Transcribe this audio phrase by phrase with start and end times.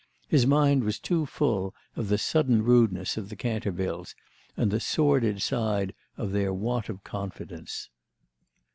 [0.27, 4.15] His mind was too full of the sudden rudeness of the Cantervilles
[4.57, 7.87] and the sordid side of their want of confidence.